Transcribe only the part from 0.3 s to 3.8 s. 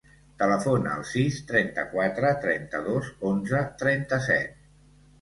Telefona al sis, trenta-quatre, trenta-dos, onze,